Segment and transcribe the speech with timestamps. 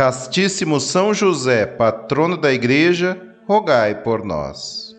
[0.00, 4.96] Castíssimo São José, patrono da Igreja, rogai por nós.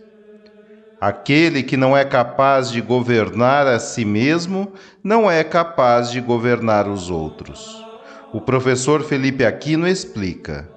[1.01, 4.71] Aquele que não é capaz de governar a si mesmo,
[5.03, 7.83] não é capaz de governar os outros.
[8.31, 10.69] O professor Felipe Aquino explica.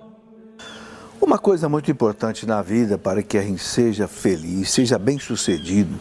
[1.20, 6.00] Uma coisa muito importante na vida para que a gente seja feliz, seja bem-sucedido,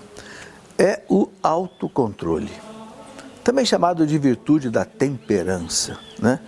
[0.77, 2.53] é o autocontrole.
[3.43, 6.39] Também chamado de virtude da temperança, né?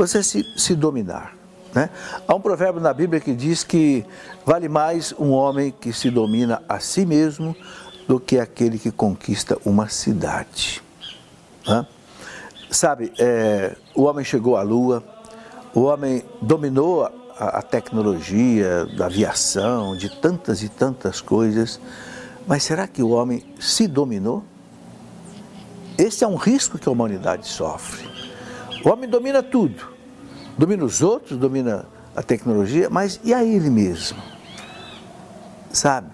[0.00, 1.36] Você se, se dominar.
[1.74, 1.90] Né?
[2.26, 4.04] Há um provérbio na Bíblia que diz que
[4.46, 7.54] vale mais um homem que se domina a si mesmo
[8.08, 10.82] do que aquele que conquista uma cidade.
[11.66, 11.86] Né?
[12.70, 15.04] Sabe, é, o homem chegou à Lua,
[15.74, 17.04] o homem dominou
[17.38, 21.78] a, a tecnologia da aviação, de tantas e tantas coisas,
[22.46, 24.42] mas será que o homem se dominou?
[25.98, 28.08] Esse é um risco que a humanidade sofre.
[28.84, 29.89] O homem domina tudo.
[30.56, 34.18] Domina os outros, domina a tecnologia, mas e a ele mesmo?
[35.72, 36.08] Sabe?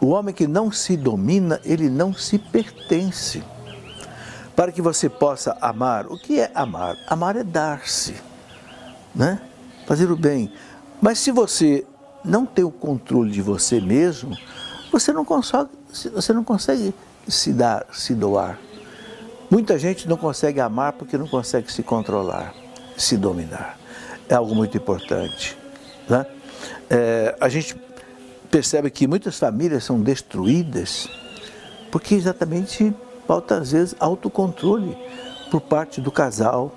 [0.00, 3.42] O homem que não se domina, ele não se pertence.
[4.54, 6.96] Para que você possa amar, o que é amar?
[7.08, 8.14] Amar é dar-se,
[9.14, 9.40] né?
[9.86, 10.52] Fazer o bem.
[11.00, 11.86] Mas se você
[12.24, 14.36] não tem o controle de você mesmo,
[14.90, 15.70] você não consegue,
[16.12, 16.92] você não consegue
[17.26, 18.58] se dar, se doar.
[19.50, 22.52] Muita gente não consegue amar porque não consegue se controlar,
[22.98, 23.78] se dominar.
[24.28, 25.56] É algo muito importante.
[26.08, 26.26] Né?
[26.90, 27.74] É, a gente
[28.50, 31.08] percebe que muitas famílias são destruídas
[31.90, 32.94] porque exatamente
[33.26, 34.96] falta, às vezes, autocontrole
[35.50, 36.74] por parte do casal,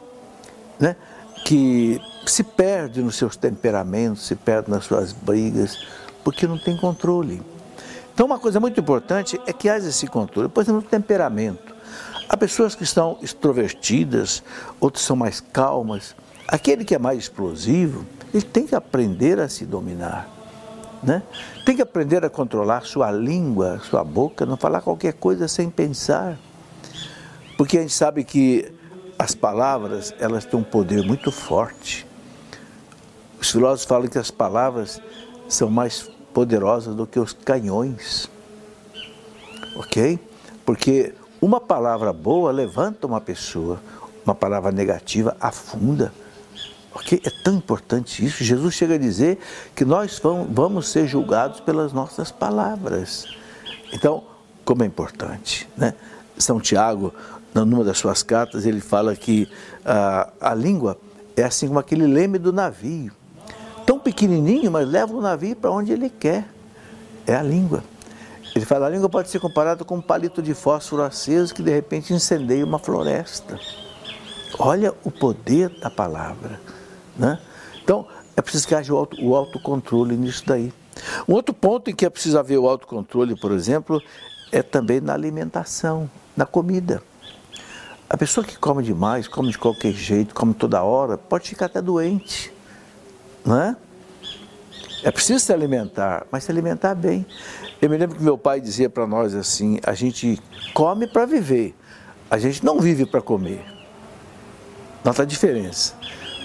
[0.80, 0.96] né?
[1.46, 5.78] que se perde nos seus temperamentos, se perde nas suas brigas,
[6.24, 7.42] porque não tem controle.
[8.14, 11.71] Então, uma coisa muito importante é que haja esse controle, por exemplo, no temperamento.
[12.32, 14.42] Há pessoas que são extrovertidas,
[14.80, 16.16] outras são mais calmas.
[16.48, 20.30] Aquele que é mais explosivo, ele tem que aprender a se dominar.
[21.04, 21.24] Né?
[21.66, 26.40] Tem que aprender a controlar sua língua, sua boca, não falar qualquer coisa sem pensar.
[27.58, 28.72] Porque a gente sabe que
[29.20, 32.08] as palavras, elas têm um poder muito forte.
[33.42, 35.02] Os filósofos falam que as palavras
[35.50, 38.32] são mais poderosas do que os canhões.
[39.76, 40.18] OK?
[40.66, 43.82] Porque uma palavra boa levanta uma pessoa,
[44.24, 46.14] uma palavra negativa afunda.
[46.94, 47.22] Ok?
[47.26, 48.44] É tão importante isso.
[48.44, 49.40] Jesus chega a dizer
[49.76, 53.26] que nós vamos ser julgados pelas nossas palavras.
[53.92, 54.24] Então,
[54.64, 55.96] como é importante, né?
[56.38, 57.14] São Tiago,
[57.54, 59.48] numa das suas cartas, ele fala que
[59.86, 60.98] a, a língua
[61.36, 63.12] é assim como aquele leme do navio.
[63.86, 66.48] Tão pequenininho, mas leva o navio para onde ele quer.
[67.26, 67.84] É a língua.
[68.56, 71.72] Ele fala, a língua pode ser comparada com um palito de fósforo aceso que de
[71.72, 73.58] repente incendeia uma floresta.
[74.60, 76.60] Olha o poder da palavra.
[77.16, 77.40] Né?
[77.82, 80.74] Então, é preciso que haja o, auto, o autocontrole nisso daí.
[81.28, 84.02] Um outro ponto em que é preciso haver o autocontrole, por exemplo,
[84.52, 87.02] é também na alimentação, na comida.
[88.10, 91.82] A pessoa que come demais, come de qualquer jeito, come toda hora, pode ficar até
[91.82, 92.54] doente.
[93.46, 93.76] Não é?
[95.04, 97.26] É preciso se alimentar, mas se alimentar bem.
[97.82, 100.40] Eu me lembro que meu pai dizia para nós assim: a gente
[100.74, 101.76] come para viver,
[102.30, 103.66] a gente não vive para comer.
[105.04, 105.96] Nota a diferença.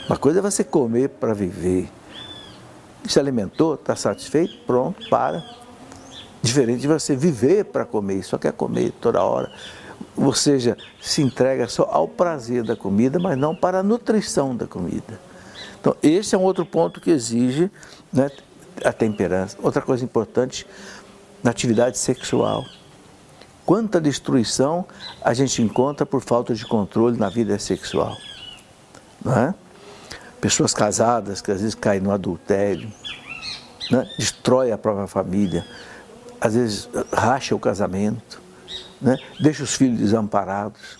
[0.08, 1.91] Uma coisa é você comer para viver.
[3.06, 5.44] Se alimentou, está satisfeito, pronto, para.
[6.43, 9.52] Diferente de você viver para comer, só quer comer toda hora.
[10.17, 14.67] Ou seja, se entrega só ao prazer da comida, mas não para a nutrição da
[14.67, 15.20] comida.
[15.81, 17.70] Então, esse é um outro ponto que exige
[18.12, 18.31] né,
[18.84, 19.56] a temperança.
[19.62, 20.67] Outra coisa importante,
[21.43, 22.64] na atividade sexual.
[23.64, 24.84] Quanta destruição
[25.23, 28.17] a gente encontra por falta de controle na vida sexual.
[29.25, 29.55] Não é?
[30.40, 32.93] Pessoas casadas que às vezes caem no adultério.
[33.90, 34.08] né?
[34.19, 35.67] destrói a própria família,
[36.40, 38.40] às vezes racha o casamento,
[39.00, 39.19] né?
[39.40, 40.99] deixa os filhos desamparados.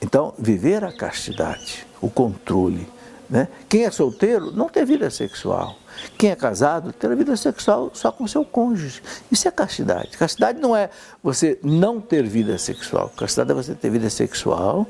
[0.00, 2.86] Então, viver a castidade, o controle.
[3.30, 3.48] Né?
[3.68, 5.76] Quem é solteiro não tem vida sexual.
[6.18, 9.02] Quem é casado tem vida sexual só com seu cônjuge.
[9.30, 10.16] Isso é castidade.
[10.16, 10.90] Castidade não é
[11.22, 13.08] você não ter vida sexual.
[13.16, 14.86] Castidade é você ter vida sexual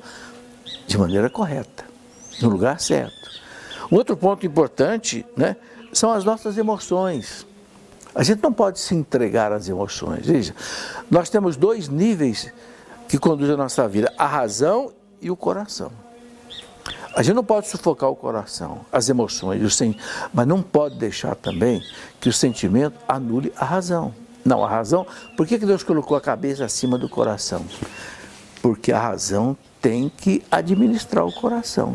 [0.87, 1.85] de maneira correta,
[2.41, 3.31] no lugar certo.
[3.91, 5.57] Um outro ponto importante né,
[5.93, 7.47] são as nossas emoções.
[8.15, 10.27] A gente não pode se entregar às emoções.
[10.27, 10.55] Veja,
[11.11, 12.53] nós temos dois níveis
[13.09, 16.02] que conduzem a nossa vida: a razão e o coração.
[17.15, 19.61] A gente não pode sufocar o coração, as emoções,
[20.33, 21.83] mas não pode deixar também
[22.19, 24.15] que o sentimento anule a razão.
[24.45, 25.07] Não, a razão,
[25.37, 27.65] por que Deus colocou a cabeça acima do coração?
[28.63, 31.95] Porque a razão tem que administrar o coração.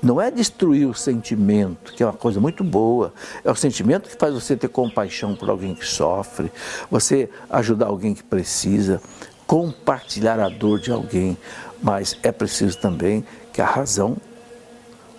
[0.00, 3.12] Não é destruir o sentimento, que é uma coisa muito boa.
[3.44, 6.52] É o sentimento que faz você ter compaixão por alguém que sofre,
[6.88, 9.02] você ajudar alguém que precisa,
[9.46, 11.36] compartilhar a dor de alguém.
[11.82, 14.16] Mas é preciso também que a razão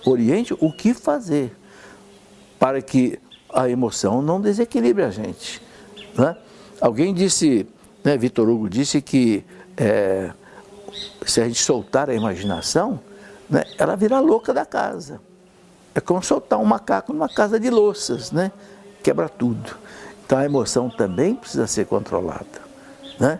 [0.05, 1.55] oriente o que fazer
[2.59, 3.19] para que
[3.53, 5.61] a emoção não desequilibre a gente.
[6.15, 6.35] Né?
[6.79, 7.67] Alguém disse,
[8.03, 9.43] né, Vitor Hugo disse que
[9.77, 10.31] é,
[11.25, 12.99] se a gente soltar a imaginação,
[13.49, 15.21] né, ela vira louca da casa.
[15.95, 18.51] É como soltar um macaco numa casa de louças, né?
[19.01, 19.75] Quebra tudo.
[20.25, 22.61] Então a emoção também precisa ser controlada.
[23.19, 23.39] Né?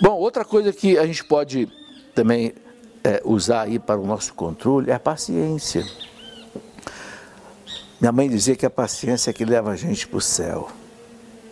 [0.00, 1.68] Bom, outra coisa que a gente pode
[2.14, 2.52] também
[3.04, 5.86] é, usar aí para o nosso controle é a paciência.
[8.00, 10.70] Minha mãe dizia que a paciência é que leva a gente para o céu.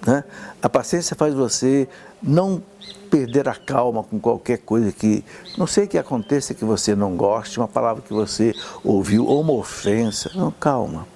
[0.04, 0.24] Né?
[0.60, 1.88] A paciência faz você
[2.22, 2.62] não
[3.10, 5.24] perder a calma com qualquer coisa que,
[5.56, 9.52] não sei que aconteça que você não goste, uma palavra que você ouviu, ou uma
[9.52, 10.30] ofensa.
[10.34, 11.06] Não, calma.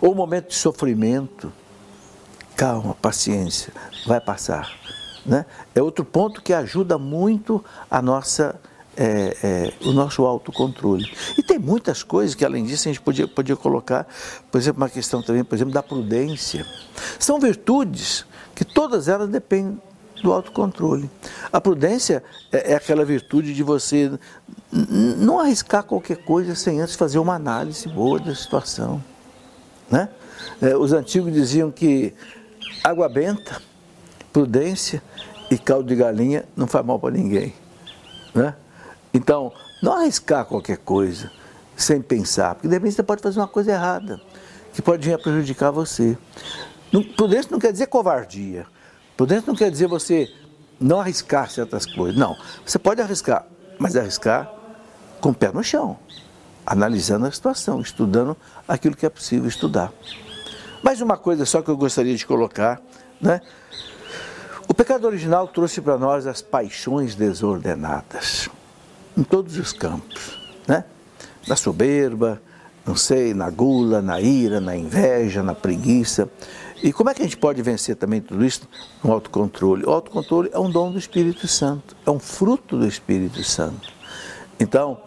[0.00, 1.52] Ou um momento de sofrimento.
[2.56, 3.72] Calma, paciência,
[4.06, 4.70] vai passar.
[5.24, 5.46] Né?
[5.74, 8.58] É outro ponto que ajuda muito a nossa
[8.96, 11.10] é, é, o nosso autocontrole.
[11.36, 14.06] E tem muitas coisas que, além disso, a gente podia, podia colocar,
[14.50, 16.66] por exemplo, uma questão também, por exemplo, da prudência.
[17.18, 18.24] São virtudes
[18.54, 19.80] que todas elas dependem
[20.22, 21.10] do autocontrole.
[21.52, 22.22] A prudência
[22.52, 24.12] é, é aquela virtude de você
[24.70, 29.02] não arriscar qualquer coisa sem antes fazer uma análise boa da situação.
[29.90, 30.08] Né?
[30.60, 32.14] É, os antigos diziam que
[32.84, 33.60] água benta,
[34.32, 35.02] prudência
[35.50, 37.52] e caldo de galinha não faz mal para ninguém.
[38.34, 38.54] Né?
[39.14, 41.30] Então, não arriscar qualquer coisa
[41.76, 44.20] sem pensar, porque de repente você pode fazer uma coisa errada,
[44.72, 46.16] que pode vir a prejudicar você.
[47.16, 48.66] Prudência não quer dizer covardia.
[49.16, 50.32] Prudência não quer dizer você
[50.80, 52.18] não arriscar certas coisas.
[52.18, 52.36] Não.
[52.64, 53.46] Você pode arriscar,
[53.78, 54.50] mas arriscar
[55.20, 55.98] com o pé no chão,
[56.64, 58.36] analisando a situação, estudando
[58.66, 59.92] aquilo que é possível estudar.
[60.82, 62.80] Mais uma coisa só que eu gostaria de colocar,
[63.20, 63.40] né?
[64.66, 68.48] O pecado original trouxe para nós as paixões desordenadas
[69.16, 70.84] em todos os campos, né?
[71.46, 72.40] Na soberba,
[72.86, 76.28] não sei, na gula, na ira, na inveja, na preguiça.
[76.82, 78.68] E como é que a gente pode vencer também tudo isso
[79.02, 79.84] no autocontrole?
[79.84, 83.92] O autocontrole é um dom do Espírito Santo, é um fruto do Espírito Santo.
[84.58, 85.00] Então,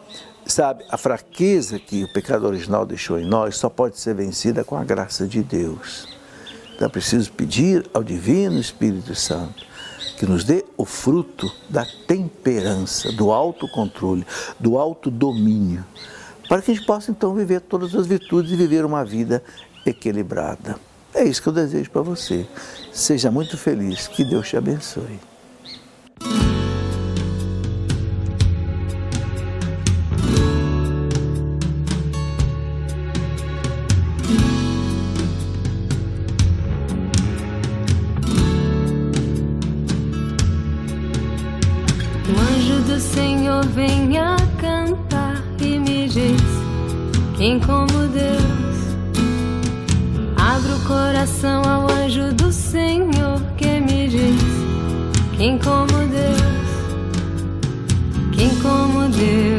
[0.46, 4.78] sabe, a fraqueza que o pecado original deixou em nós só pode ser vencida com
[4.78, 6.08] a graça de Deus.
[6.74, 9.66] Então, é preciso pedir ao Divino Espírito Santo
[10.18, 14.26] que nos dê o fruto da temperança, do autocontrole,
[14.60, 15.84] do autodomínio,
[16.48, 19.44] para que a gente possa então viver todas as virtudes e viver uma vida
[19.86, 20.78] equilibrada.
[21.14, 22.46] É isso que eu desejo para você.
[22.92, 25.20] Seja muito feliz, que Deus te abençoe.
[47.46, 48.76] Quem como Deus.
[50.36, 54.42] Abre o coração ao anjo do Senhor que me diz:
[55.38, 56.42] Quem como Deus,
[58.36, 59.55] quem como Deus,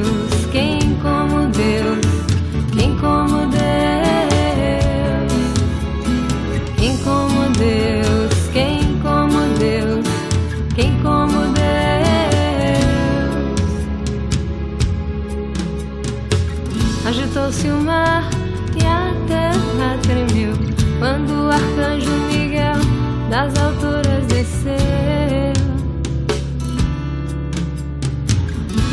[21.57, 22.79] arcanjo Miguel
[23.31, 24.77] das alturas desceu.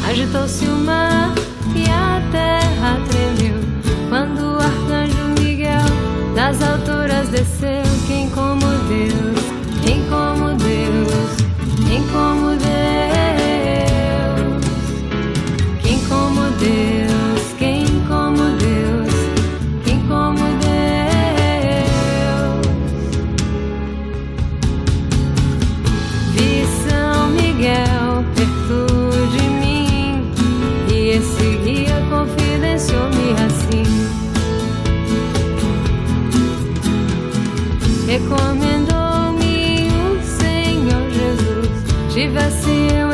[0.07, 1.33] Agitou-se o mar
[1.75, 3.59] e a terra tremeu
[4.09, 5.85] quando o arcanjo Miguel
[6.35, 7.83] das alturas desceu.
[8.07, 8.52] Quem com
[38.23, 42.13] Recomendou-me o Senhor Jesus.
[42.13, 43.12] Tivesse um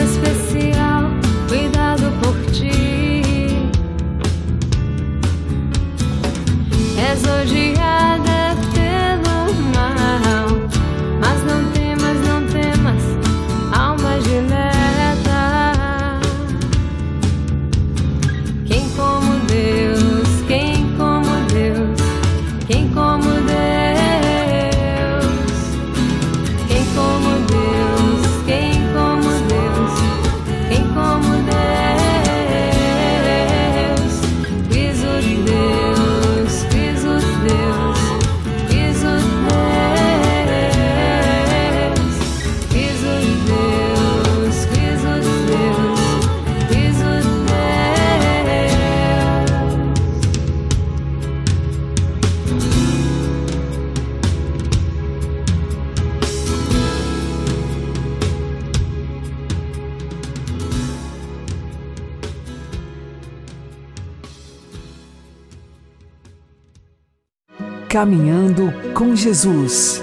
[67.90, 70.00] Caminhando com Jesus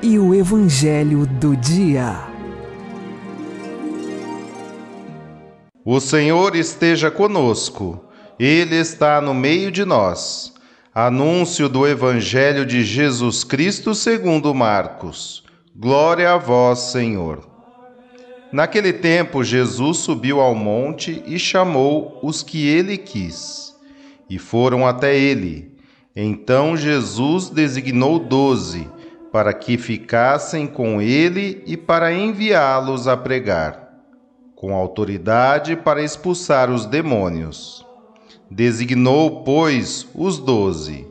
[0.00, 2.14] e o Evangelho do Dia.
[5.84, 8.04] O Senhor esteja conosco,
[8.38, 10.54] Ele está no meio de nós.
[10.94, 15.42] Anúncio do Evangelho de Jesus Cristo segundo Marcos.
[15.74, 17.40] Glória a vós, Senhor.
[18.52, 23.74] Naquele tempo, Jesus subiu ao monte e chamou os que ele quis,
[24.30, 25.67] e foram até ele.
[26.20, 28.90] Então Jesus designou doze,
[29.30, 33.88] para que ficassem com ele e para enviá-los a pregar
[34.56, 37.86] com autoridade para expulsar os demônios.
[38.50, 41.06] Designou, pois, os doze: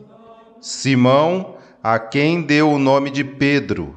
[0.60, 3.96] Simão, a quem deu o nome de Pedro,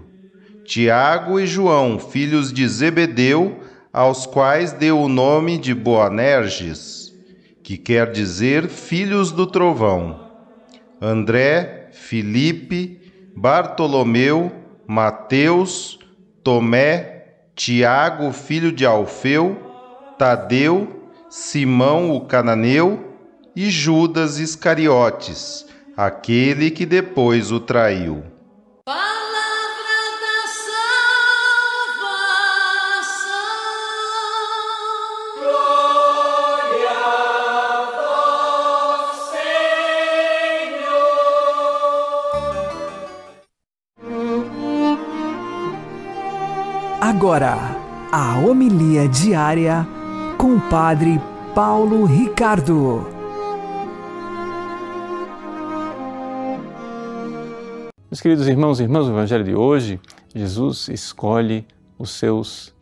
[0.64, 3.60] Tiago e João, filhos de Zebedeu,
[3.92, 7.14] aos quais deu o nome de Boanerges,
[7.62, 10.21] que quer dizer filhos do trovão.
[11.02, 13.02] André, Filipe,
[13.36, 14.52] Bartolomeu,
[14.86, 15.98] Mateus,
[16.44, 17.24] Tomé,
[17.56, 19.58] Tiago, filho de Alfeu,
[20.20, 23.16] Tadeu, Simão o cananeu
[23.56, 25.66] e Judas Iscariotes,
[25.98, 28.24] aquele que depois o traiu.
[47.14, 47.58] Agora,
[48.10, 49.86] a homilia diária
[50.38, 51.20] com o Padre
[51.54, 53.06] Paulo Ricardo.
[58.10, 60.00] Meus queridos irmãos e irmãs, o Evangelho de hoje,
[60.34, 61.68] Jesus escolhe
[62.00, 62.74] os seus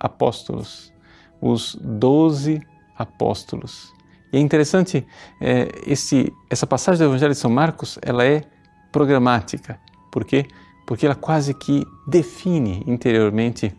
[0.00, 0.90] apóstolos,
[1.38, 2.62] os doze
[2.96, 3.92] apóstolos.
[4.32, 5.06] E é interessante,
[5.42, 8.44] é, esse, essa passagem do Evangelho de São Marcos, ela é
[8.90, 9.78] programática.
[10.10, 10.46] Por quê?
[10.48, 10.67] Porque
[11.04, 13.74] ela quase que define interiormente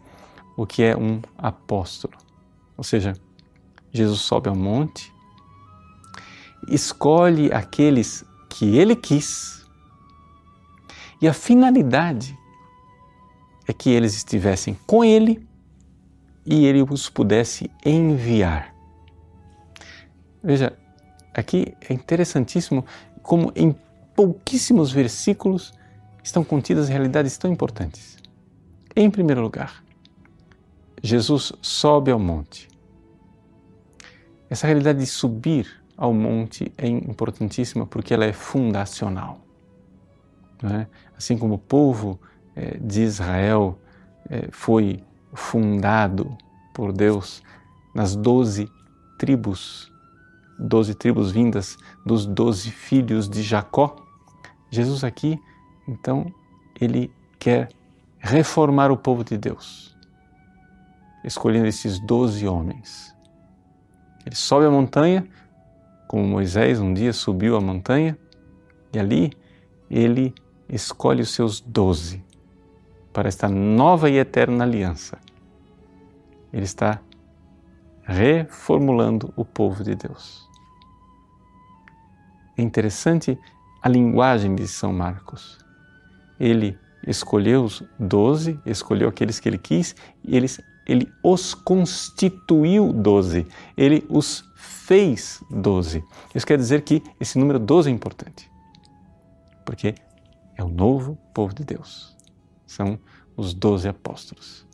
[0.56, 2.13] o que é um apóstolo.
[2.78, 3.13] Ou seja,
[3.92, 5.12] Jesus sobe ao monte,
[6.68, 9.66] escolhe aqueles que ele quis,
[11.22, 12.38] e a finalidade
[13.68, 15.46] é que eles estivessem com ele
[16.46, 18.74] e ele os pudesse enviar.
[20.42, 20.78] Veja,
[21.34, 22.86] aqui é interessantíssimo
[23.22, 23.75] como em
[24.16, 25.74] pouquíssimos versículos
[26.23, 28.17] estão contidas realidades tão importantes.
[28.95, 29.83] Em primeiro lugar,
[31.01, 32.67] Jesus sobe ao monte.
[34.49, 39.39] Essa realidade de subir ao monte é importantíssima porque ela é fundacional.
[40.63, 40.88] É?
[41.17, 42.19] Assim como o povo
[42.55, 43.79] eh, de Israel
[44.29, 45.01] eh, foi
[45.33, 46.38] fundado
[46.73, 47.41] por Deus
[47.93, 48.69] nas doze
[49.17, 49.91] tribos,
[50.57, 53.95] doze tribos vindas dos doze filhos de Jacó,
[54.69, 55.39] Jesus aqui,
[55.89, 56.31] então,
[56.79, 57.69] ele quer
[58.19, 59.98] reformar o povo de Deus,
[61.24, 63.15] escolhendo esses doze homens.
[64.25, 65.27] Ele sobe a montanha,
[66.08, 68.17] como Moisés um dia subiu a montanha,
[68.93, 69.31] e ali
[69.89, 70.34] ele
[70.67, 72.24] escolhe os seus doze
[73.12, 75.17] para esta nova e eterna aliança.
[76.53, 77.01] Ele está
[78.03, 80.48] reformulando o povo de Deus.
[82.58, 83.39] É interessante
[83.81, 85.58] a linguagem de São Marcos.
[86.39, 93.48] Ele escolheu os doze, escolheu aqueles que ele quis, e eles, ele os constituiu doze,
[93.77, 96.03] ele os fez doze.
[96.34, 98.50] Isso quer dizer que esse número doze é importante,
[99.65, 99.96] porque
[100.60, 102.13] É o novo povo de Deus.
[102.67, 103.00] São
[103.38, 104.67] os doze apóstolos.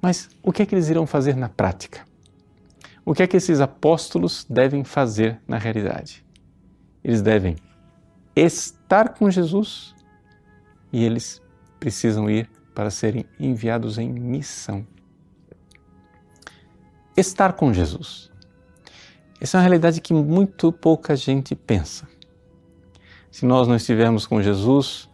[0.00, 2.06] Mas o que é que eles irão fazer na prática?
[3.04, 6.24] O que é que esses apóstolos devem fazer na realidade?
[7.02, 7.56] Eles devem
[8.36, 9.93] estar com Jesus
[10.94, 11.42] e eles
[11.80, 14.86] precisam ir para serem enviados em missão.
[17.16, 18.30] Estar com Jesus.
[19.40, 22.06] Essa é uma realidade que muito pouca gente pensa.
[23.28, 25.10] Se nós não estivermos com Jesus,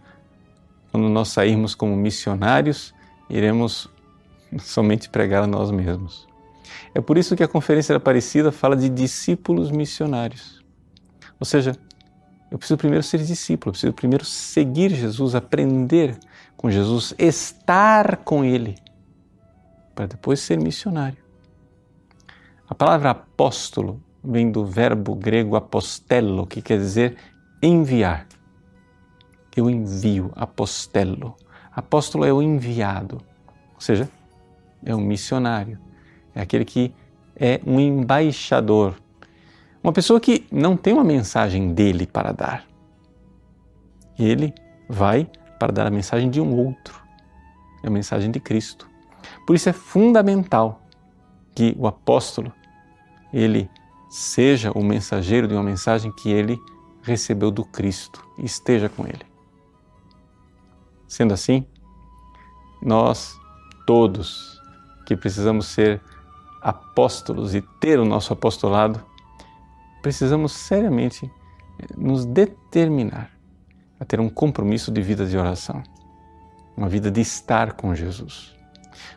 [0.93, 2.95] quando nós sairmos como missionários,
[3.31, 3.89] iremos
[4.61, 6.29] somente pregar a nós mesmos.
[6.95, 10.63] É por isso que a Conferência da Aparecida fala de discípulos missionários.
[11.39, 11.75] Ou seja,
[12.51, 16.19] eu preciso primeiro ser discípulo, eu preciso primeiro seguir Jesus, aprender
[16.57, 18.77] com Jesus, estar com Ele,
[19.95, 21.19] para depois ser missionário.
[22.69, 27.17] A palavra apóstolo vem do verbo grego apostelo, que quer dizer
[27.63, 28.27] enviar.
[29.57, 31.37] Eu envio, apostelo.
[31.73, 33.21] Apóstolo é o enviado,
[33.75, 34.09] ou seja,
[34.85, 35.79] é um missionário,
[36.35, 36.93] é aquele que
[37.37, 38.97] é um embaixador
[39.83, 42.65] uma pessoa que não tem uma mensagem dele para dar.
[44.19, 44.55] Ele
[44.89, 45.27] vai
[45.59, 47.01] para dar a mensagem de um outro,
[47.83, 48.89] é a mensagem de Cristo.
[49.47, 50.83] Por isso é fundamental
[51.55, 52.53] que o apóstolo
[53.33, 53.71] ele
[54.09, 56.59] seja o mensageiro de uma mensagem que ele
[57.03, 59.25] recebeu do Cristo e esteja com ele.
[61.07, 61.67] Sendo assim,
[62.83, 63.39] nós
[63.87, 64.61] todos
[65.07, 66.01] que precisamos ser
[66.61, 69.03] apóstolos e ter o nosso apostolado,
[70.03, 71.31] precisamos seriamente
[71.79, 73.31] eh, nos determinar
[73.99, 75.83] a ter um compromisso de vida de oração,
[76.77, 78.57] uma vida de estar com Jesus,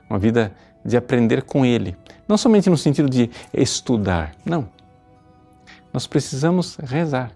[0.10, 1.96] uma vida de aprender com Ele,
[2.28, 4.70] não somente no sentido de estudar, não.
[5.94, 7.32] Nós precisamos rezar,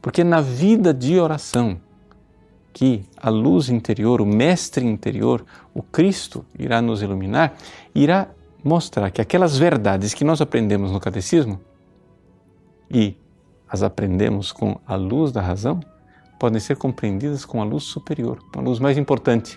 [0.00, 1.78] porque na vida de oração
[2.72, 7.54] que a luz interior, o Mestre interior, o Cristo irá nos iluminar,
[7.94, 8.28] irá
[8.62, 11.60] mostrar que aquelas verdades que nós aprendemos no catecismo
[12.90, 13.16] e
[13.68, 15.80] as aprendemos com a luz da razão,
[16.38, 19.56] podem ser compreendidas com a luz superior, com a luz mais importante,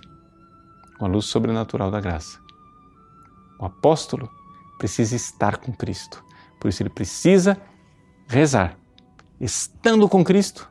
[0.97, 2.39] com a luz sobrenatural da graça.
[3.59, 4.29] O apóstolo
[4.77, 6.23] precisa estar com Cristo,
[6.59, 7.57] por isso ele precisa
[8.27, 8.77] rezar,
[9.39, 10.67] estando com Cristo,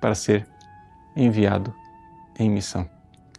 [0.00, 0.48] para ser
[1.14, 1.72] enviado
[2.38, 2.88] em missão.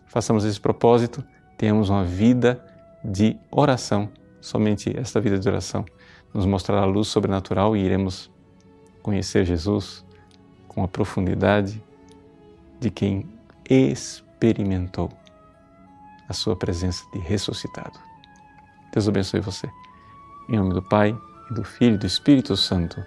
[0.08, 1.24] Façamos esse propósito,
[1.58, 2.64] tenhamos uma vida
[3.04, 4.10] de oração.
[4.40, 5.84] Somente esta vida de oração
[6.34, 8.32] nos mostrará a luz sobrenatural e iremos
[9.04, 10.04] conhecer Jesus
[10.68, 11.84] com a profundidade
[12.80, 13.30] de quem
[13.70, 15.12] experimentou
[16.28, 18.00] a sua presença de ressuscitado.
[18.92, 19.70] Deus abençoe você.
[20.50, 21.16] Em nome do Pai,
[21.52, 23.04] e do Filho e do Espírito Santo.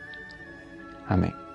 [1.09, 1.46] Amém.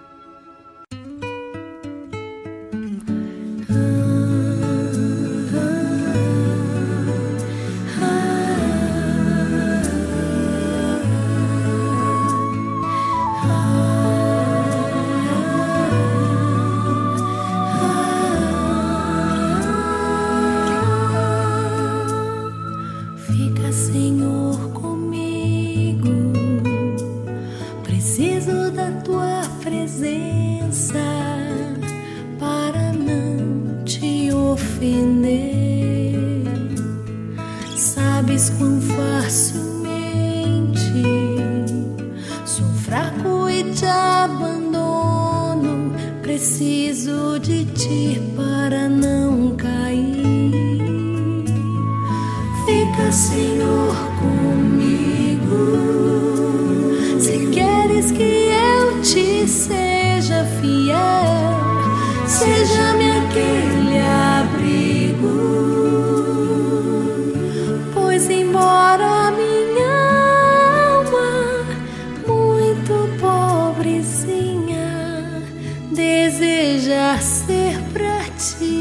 [76.91, 78.80] Mas tua presença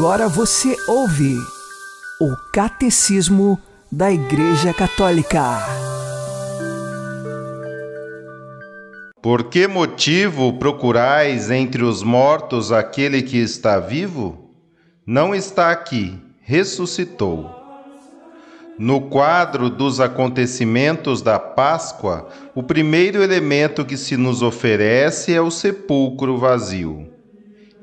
[0.00, 1.36] Agora você ouve
[2.18, 3.60] o Catecismo
[3.92, 5.58] da Igreja Católica.
[9.20, 14.50] Por que motivo procurais entre os mortos aquele que está vivo?
[15.04, 17.54] Não está aqui, ressuscitou.
[18.78, 25.50] No quadro dos acontecimentos da Páscoa, o primeiro elemento que se nos oferece é o
[25.50, 27.06] sepulcro vazio.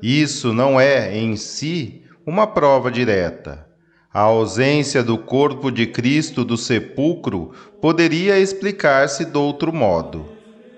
[0.02, 3.66] Isso não é, em si, uma prova direta.
[4.12, 10.26] A ausência do corpo de Cristo do sepulcro poderia explicar-se de outro modo.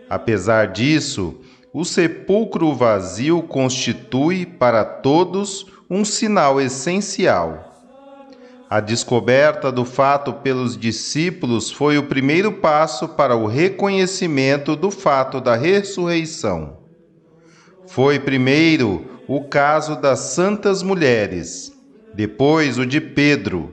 [0.09, 1.41] Apesar disso,
[1.75, 7.67] o sepulcro vazio constitui para todos um sinal essencial.
[8.69, 15.41] A descoberta do fato pelos discípulos foi o primeiro passo para o reconhecimento do fato
[15.41, 16.79] da ressurreição.
[17.89, 21.73] Foi primeiro o caso das santas mulheres,
[22.13, 23.73] depois o de Pedro.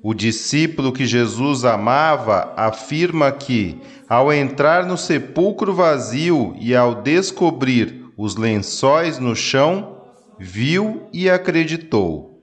[0.00, 8.12] O discípulo que Jesus amava afirma que, ao entrar no sepulcro vazio e ao descobrir
[8.16, 10.02] os lençóis no chão,
[10.38, 12.40] viu e acreditou.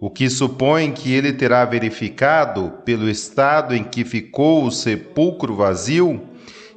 [0.00, 6.20] O que supõe que ele terá verificado, pelo estado em que ficou o sepulcro vazio,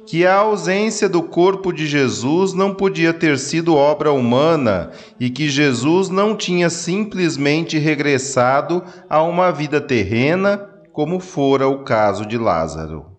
[0.06, 5.48] que a ausência do corpo de Jesus não podia ter sido obra humana e que
[5.48, 13.15] Jesus não tinha simplesmente regressado a uma vida terrena, como fora o caso de Lázaro.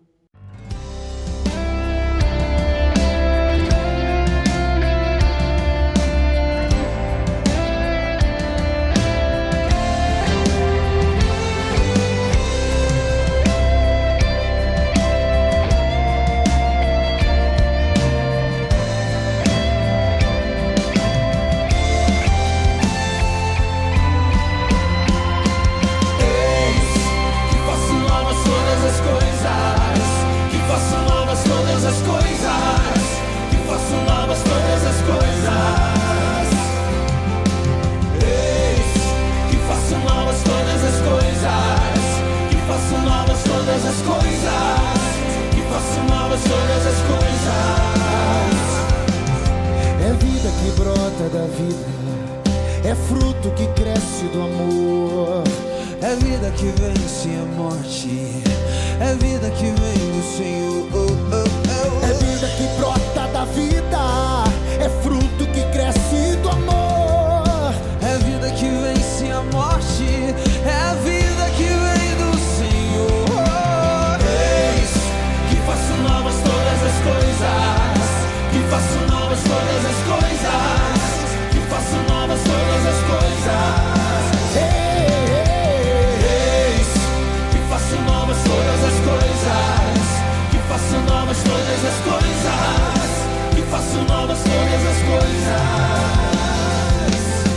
[91.48, 93.10] Todas as coisas.
[93.56, 95.98] Que faço novas todas as coisas.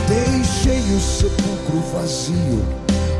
[0.08, 2.64] Deixei o sepulcro vazio,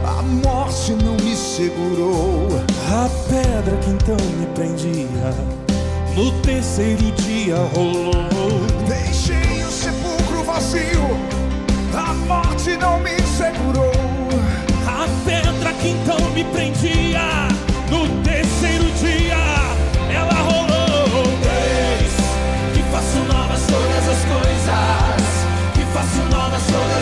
[0.04, 2.48] a morte não me segurou.
[2.90, 5.34] A pedra que então me prendia,
[6.16, 8.26] no terceiro dia rolou.
[8.88, 11.16] Deixei o sepulcro vazio,
[11.94, 13.92] a morte não me segurou.
[14.86, 17.20] A pedra que então me prendia,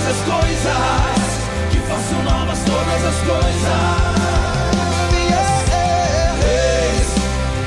[0.08, 1.28] as coisas,
[1.70, 4.08] que façam novas todas as coisas.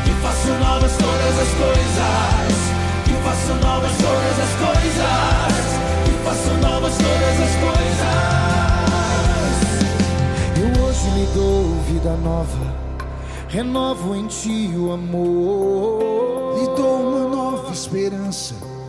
[0.03, 2.57] Que façam novas todas as coisas,
[3.05, 5.65] que façam novas todas as coisas,
[6.05, 8.11] que façam novas todas as coisas.
[10.57, 12.65] Eu hoje me dou vida nova,
[13.49, 18.80] renovo em ti o amor, lhe dou uma nova esperança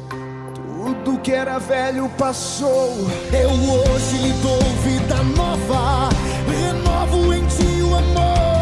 [1.13, 2.97] tudo que era velho passou.
[3.33, 6.09] Eu hoje lhe dou vida nova,
[6.49, 8.62] renovo em ti o amor.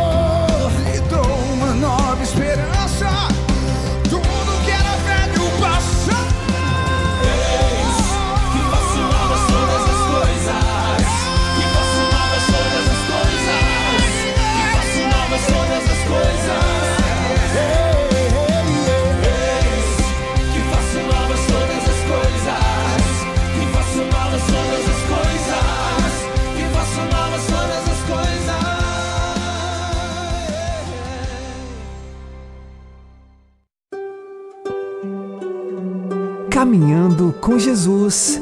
[37.40, 38.40] Com Jesus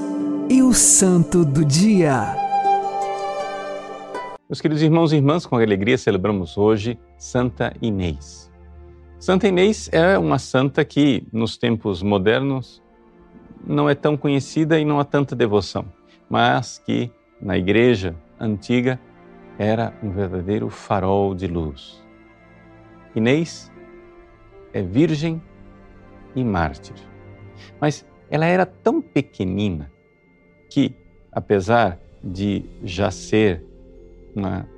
[0.51, 2.35] e o Santo do Dia.
[4.49, 8.51] Meus queridos irmãos e irmãs, com alegria celebramos hoje Santa Inês.
[9.21, 12.83] Santa Inês é uma santa que, nos tempos modernos,
[13.65, 15.85] não é tão conhecida e não há tanta devoção,
[16.29, 18.99] mas que, na igreja antiga,
[19.59, 22.03] era um verdadeiro farol de luz.
[23.15, 23.71] Inês
[24.73, 25.41] é virgem
[26.35, 26.97] e mártir.
[27.81, 29.91] Mas ela era tão pequenina
[30.69, 30.95] que,
[31.33, 33.65] apesar de já ser
[34.35, 34.69] uma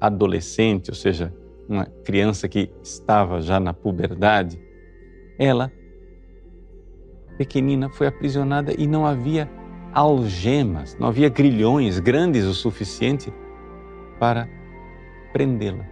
[0.00, 1.32] adolescente, ou seja,
[1.68, 4.60] uma criança que estava já na puberdade,
[5.38, 5.72] ela,
[7.36, 9.50] pequenina, foi aprisionada e não havia
[9.92, 13.32] algemas, não havia grilhões grandes o suficiente
[14.18, 14.48] para
[15.32, 15.84] prendê-la.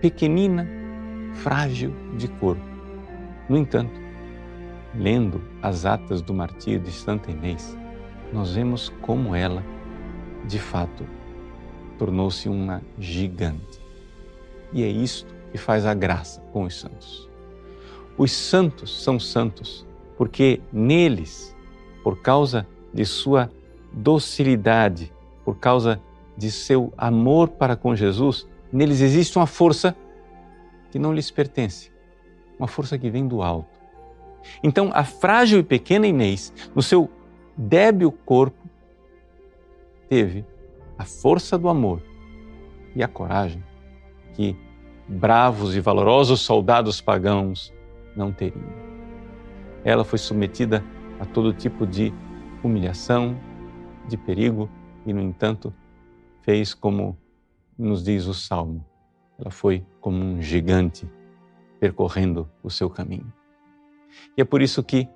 [0.00, 0.68] Pequenina,
[1.34, 2.62] frágil de corpo.
[3.48, 4.01] No entanto,
[4.94, 7.76] lendo as atas do martírio de Santa Inês,
[8.32, 9.64] nós vemos como ela,
[10.46, 11.04] de fato,
[11.98, 13.80] tornou-se uma gigante.
[14.72, 17.28] E é isto que faz a graça com os santos.
[18.16, 21.56] Os santos são santos porque neles,
[22.02, 23.50] por causa de sua
[23.92, 25.12] docilidade,
[25.44, 26.00] por causa
[26.36, 29.96] de seu amor para com Jesus, neles existe uma força
[30.90, 31.90] que não lhes pertence,
[32.58, 33.71] uma força que vem do alto.
[34.62, 37.10] Então, a frágil e pequena Inês, no seu
[37.56, 38.68] débil corpo,
[40.08, 40.44] teve
[40.98, 42.02] a força do amor
[42.94, 43.62] e a coragem
[44.34, 44.56] que
[45.08, 47.72] bravos e valorosos soldados pagãos
[48.16, 48.64] não teriam.
[49.84, 50.84] Ela foi submetida
[51.18, 52.12] a todo tipo de
[52.62, 53.36] humilhação,
[54.08, 54.70] de perigo
[55.04, 55.72] e, no entanto,
[56.42, 57.16] fez como
[57.76, 58.84] nos diz o Salmo.
[59.38, 61.08] Ela foi como um gigante
[61.80, 63.32] percorrendo o seu caminho.
[64.36, 65.08] E é por isso que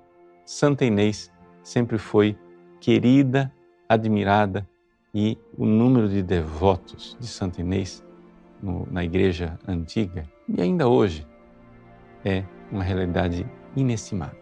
[0.45, 1.31] Santa Inês
[1.63, 2.37] sempre foi
[2.79, 3.51] querida,
[3.87, 4.67] admirada
[5.13, 8.03] e o número de devotos de Santa Inês
[8.61, 11.27] no, na igreja antiga e ainda hoje
[12.23, 14.39] é uma realidade inestimável.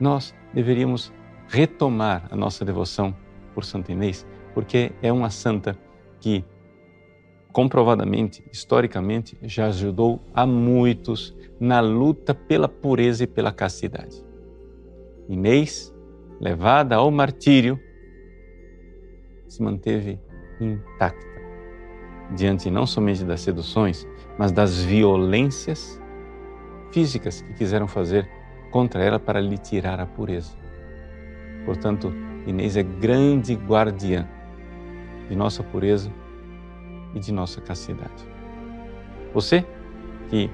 [0.00, 1.12] Nós deveríamos
[1.48, 3.14] retomar a nossa devoção
[3.54, 5.76] por Santa Inês, porque é uma santa
[6.20, 6.44] que
[7.52, 14.24] comprovadamente, historicamente, já ajudou a muitos na luta pela pureza e pela castidade.
[15.28, 15.94] Inês,
[16.40, 17.78] levada ao martírio,
[19.48, 20.20] se manteve
[20.60, 21.28] intacta
[22.34, 24.06] diante não somente das seduções,
[24.38, 26.00] mas das violências
[26.92, 28.28] físicas que quiseram fazer
[28.70, 30.52] contra ela para lhe tirar a pureza.
[31.64, 32.12] Portanto,
[32.46, 34.28] Inês é grande guardiã
[35.28, 36.10] de nossa pureza
[37.14, 38.26] e de nossa castidade.
[39.32, 39.64] Você
[40.28, 40.50] que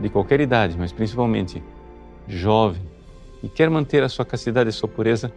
[0.00, 1.62] de qualquer idade, mas principalmente
[2.26, 2.82] jovem
[3.42, 5.32] e quer manter a sua castidade e sua pureza,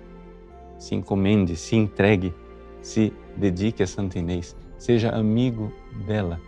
[0.77, 2.33] se encomende, se entregue,
[2.81, 5.71] se dedique a Santa Inês, seja amigo
[6.05, 6.39] dela.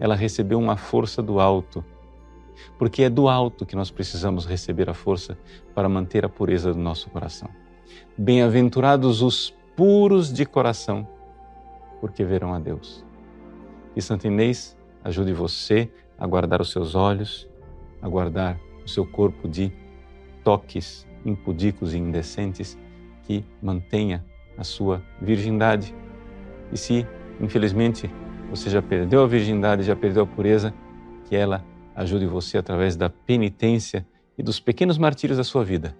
[0.00, 1.84] Ela recebeu uma força do alto,
[2.78, 5.38] porque é do alto que nós precisamos receber a força
[5.74, 7.48] para manter a pureza do nosso coração.
[8.16, 11.06] Bem-aventurados os puros de coração,
[12.00, 13.04] porque verão a Deus.
[13.94, 17.48] E Santa Inês ajude você a guardar os seus olhos,
[18.00, 19.72] a guardar o seu corpo de
[20.44, 22.78] toques impudicos e indecentes,
[23.22, 24.24] que mantenha
[24.56, 25.94] a sua virgindade.
[26.72, 27.06] E se,
[27.40, 28.10] infelizmente,
[28.50, 30.72] você já perdeu a virgindade, já perdeu a pureza,
[31.24, 34.06] que ela ajude você através da penitência
[34.38, 35.96] e dos pequenos martírios da sua vida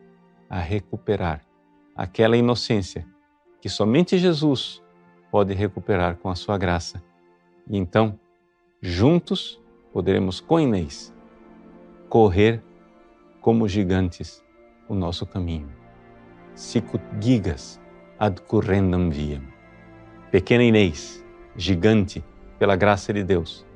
[0.48, 1.42] a recuperar
[1.96, 3.06] aquela inocência
[3.60, 4.82] que somente Jesus
[5.30, 7.02] pode recuperar com a sua graça.
[7.68, 8.18] E então,
[8.80, 9.60] juntos,
[9.92, 11.12] poderemos com Inês
[12.08, 12.62] correr
[13.40, 14.44] como gigantes
[14.88, 15.68] o nosso caminho.
[16.54, 17.80] Sicut gigas
[18.18, 19.42] ad currendum viam.
[20.30, 21.24] Pequena Inês,
[21.56, 22.24] gigante
[22.58, 23.66] pela graça de Deus,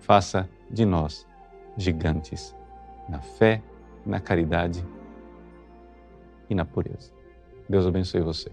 [0.00, 1.26] faça de nós
[1.76, 2.54] gigantes
[3.08, 3.62] na fé,
[4.04, 4.84] na caridade
[6.48, 7.12] e na pureza.
[7.68, 8.50] Deus abençoe você.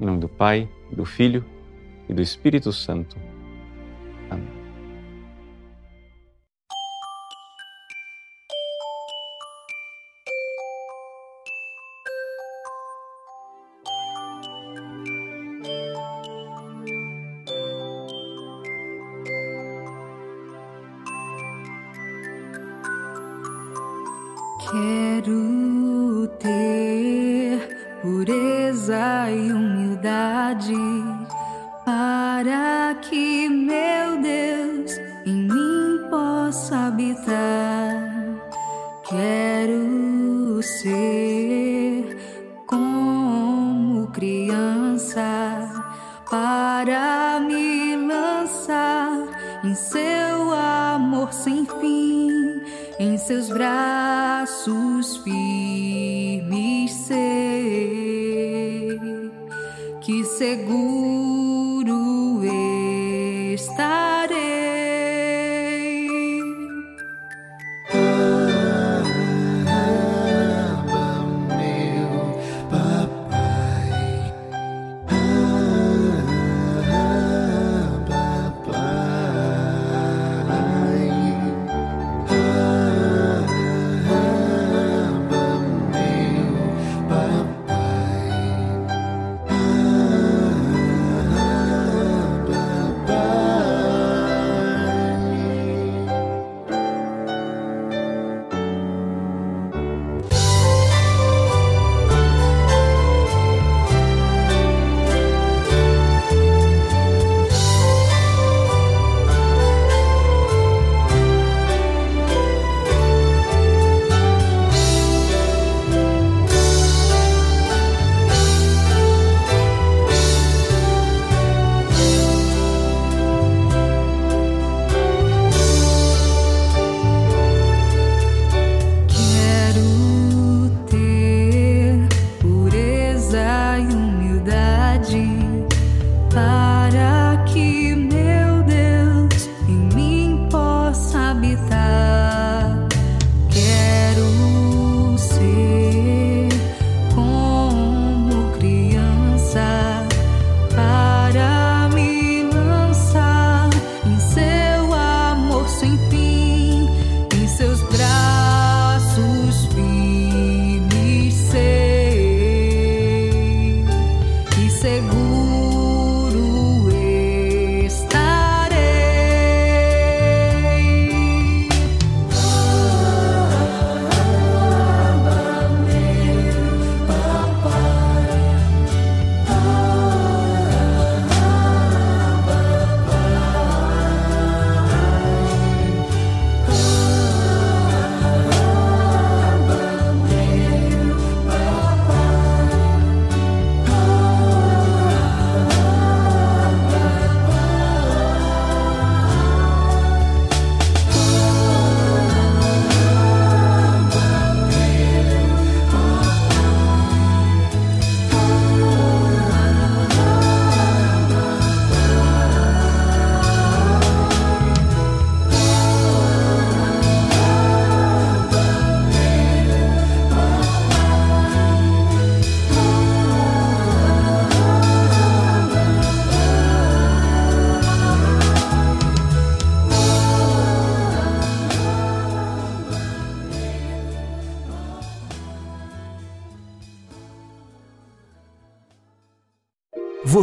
[0.00, 1.44] Em nome do Pai, do Filho
[2.10, 3.16] e do Espírito Santo.
[4.28, 4.48] Amém.
[24.70, 30.74] Quero ter pureza e humildade
[31.84, 34.92] para que meu Deus
[35.26, 38.10] em mim possa habitar.
[39.08, 42.16] Quero ser
[42.66, 45.22] como criança
[46.30, 52.60] para me lançar em seu amor sem fim
[53.00, 57.20] em seus braços firmes ser,
[60.02, 60.79] que seguro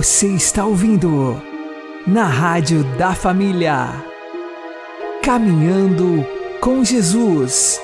[0.08, 1.36] Você está ouvindo
[2.08, 3.90] na Rádio da Família.
[5.22, 6.26] Caminhando
[6.62, 7.78] com Jesus.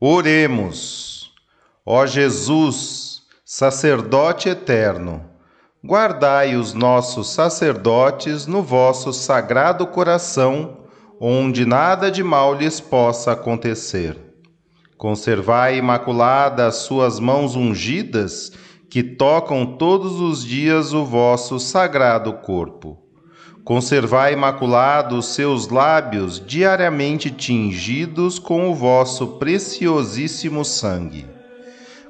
[0.00, 1.32] Oremos.
[1.86, 5.24] Ó Jesus, sacerdote eterno,
[5.86, 10.78] guardai os nossos sacerdotes no vosso sagrado coração,
[11.20, 14.18] onde nada de mal lhes possa acontecer.
[14.98, 18.50] Conservai imaculadas as suas mãos ungidas,
[18.92, 22.98] que tocam todos os dias o vosso sagrado corpo.
[23.64, 31.24] Conservai imaculados os seus lábios diariamente tingidos com o vosso preciosíssimo sangue.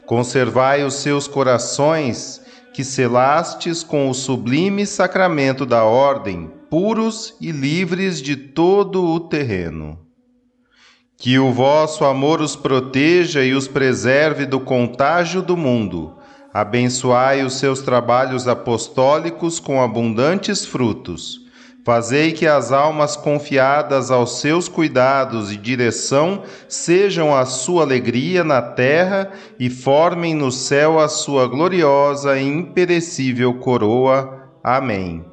[0.07, 2.43] Conservai os seus corações,
[2.75, 10.01] que selastes com o sublime sacramento da ordem, puros e livres de todo o terreno.
[11.17, 16.17] Que o vosso amor os proteja e os preserve do contágio do mundo.
[16.53, 21.41] Abençoai os seus trabalhos apostólicos com abundantes frutos.
[21.85, 28.63] Fazei que as almas confiadas aos seus cuidados e direção sejam a sua alegria na
[28.63, 34.49] terra e formem no céu a sua gloriosa e imperecível coroa.
[34.63, 35.25] Amém.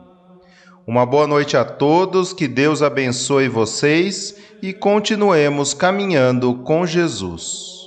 [0.88, 7.78] Uma boa noite a todos, que Deus abençoe vocês e continuemos caminhando com Jesus.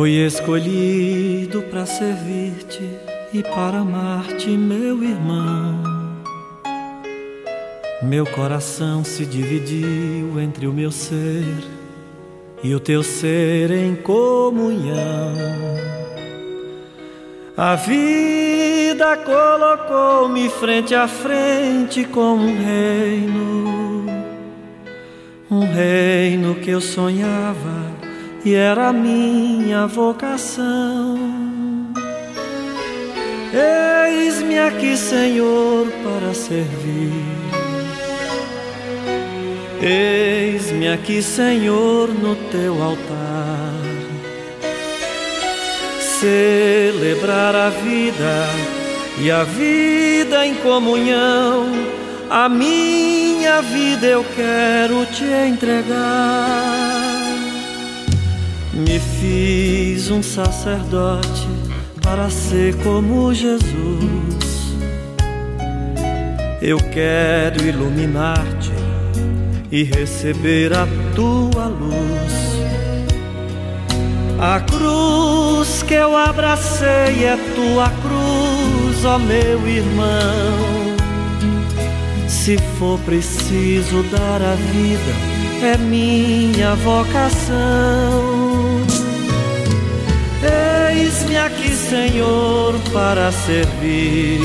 [0.00, 2.88] Fui escolhido para servir-te
[3.34, 5.82] e para amar-te, meu irmão.
[8.02, 11.44] Meu coração se dividiu entre o meu ser
[12.64, 15.34] e o teu ser em comunhão.
[17.54, 24.06] A vida colocou-me frente a frente com um reino,
[25.50, 27.89] um reino que eu sonhava
[28.44, 31.18] e era minha vocação.
[33.52, 37.12] Eis-me aqui, Senhor, para servir.
[39.82, 43.80] Eis-me aqui, Senhor, no teu altar.
[46.20, 48.46] Celebrar a vida
[49.18, 51.66] e a vida em comunhão.
[52.28, 57.19] A minha vida eu quero te entregar.
[58.72, 61.48] Me fiz um sacerdote
[62.00, 64.50] para ser como Jesus.
[66.62, 68.72] Eu quero iluminar-te
[69.72, 72.50] e receber a tua luz.
[74.38, 80.96] A cruz que eu abracei é tua cruz, ó meu irmão.
[82.28, 85.12] Se for preciso dar a vida,
[85.62, 88.39] é minha vocação.
[91.90, 94.40] Senhor, para servir.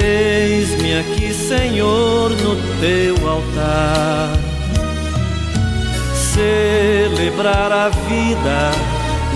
[0.00, 4.38] Eis-me aqui, Senhor, no teu altar.
[6.14, 8.70] Celebrar a vida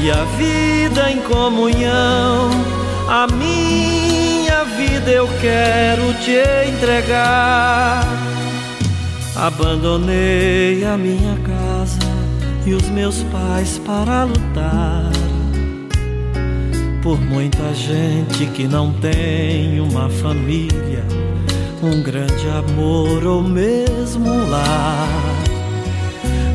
[0.01, 2.51] e a vida em comunhão.
[3.09, 8.05] A minha vida eu quero te entregar.
[9.35, 11.99] Abandonei a minha casa
[12.65, 15.24] e os meus pais para lutar
[17.05, 21.05] por muita gente que não tem uma família,
[21.83, 25.07] um grande amor ou mesmo um lar.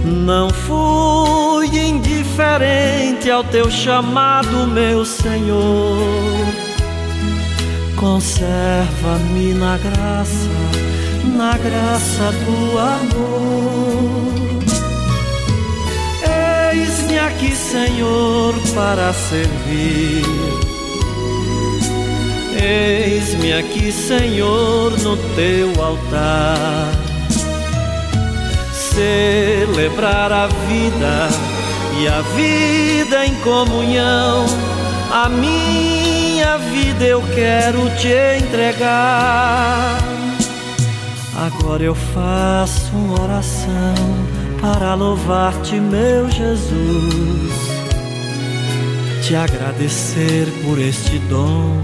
[0.03, 6.47] Não fui indiferente ao teu chamado, meu Senhor.
[7.95, 10.49] Conserva-me na graça,
[11.25, 14.38] na graça do amor.
[17.39, 20.25] Aqui, Senhor, para servir.
[22.61, 26.91] Eis-me aqui, Senhor, no teu altar.
[28.73, 31.29] Celebrar a vida
[31.97, 34.45] e a vida em comunhão.
[35.09, 39.97] A minha vida eu quero te entregar.
[41.37, 47.53] Agora eu faço uma oração para louvar-te, meu Jesus,
[49.23, 51.81] te agradecer por este dom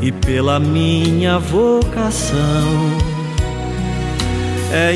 [0.00, 2.38] e pela minha vocação.
[4.72, 4.94] É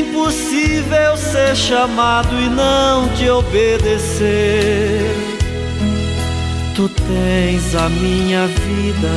[0.00, 5.02] impossível ser chamado e não te obedecer.
[6.74, 9.10] Tu tens a minha vida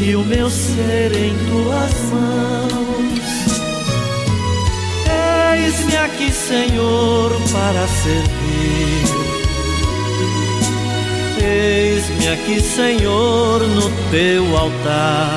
[0.00, 2.87] e o meu ser em tuas mãos.
[5.78, 9.04] Eis-me aqui, Senhor, para servir.
[11.40, 15.36] Eis-me aqui, Senhor, no teu altar.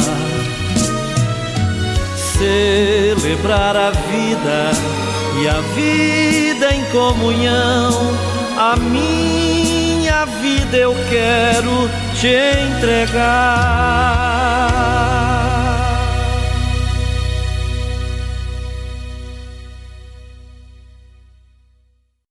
[2.39, 4.71] Celebrar a vida
[5.39, 8.17] e a vida em comunhão.
[8.57, 12.33] A minha vida eu quero te
[12.67, 13.61] entregar.